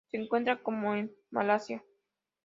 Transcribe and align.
Se 0.09 0.17
encuentra 0.17 0.59
sólo 0.63 0.95
en 0.95 1.15
Malasia. 1.29 1.83